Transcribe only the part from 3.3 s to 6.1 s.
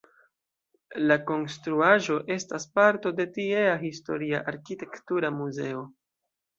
tiea Historia Arkitektura muzeo.